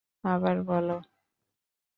আবার 0.23 0.57
বলো। 0.63 0.97